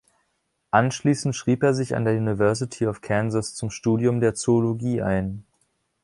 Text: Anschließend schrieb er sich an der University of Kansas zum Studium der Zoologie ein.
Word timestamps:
Anschließend 0.71 1.35
schrieb 1.35 1.61
er 1.61 1.75
sich 1.75 1.93
an 1.95 2.05
der 2.05 2.15
University 2.15 2.87
of 2.87 3.01
Kansas 3.01 3.53
zum 3.53 3.69
Studium 3.69 4.19
der 4.19 4.33
Zoologie 4.33 5.03
ein. 5.03 5.45